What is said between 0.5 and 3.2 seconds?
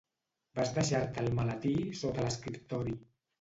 Vas deixar-te el maletí sota l'escriptori.